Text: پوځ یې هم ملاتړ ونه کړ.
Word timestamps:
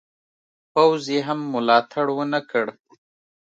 پوځ 0.73 1.03
یې 1.13 1.19
هم 1.27 1.39
ملاتړ 1.53 2.05
ونه 2.13 2.39
کړ. 2.49 2.65